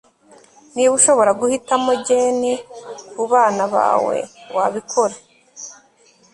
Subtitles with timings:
[0.73, 2.39] niba ushobora guhitamo gen
[3.11, 4.17] kubana bawe,
[4.55, 5.15] wabikora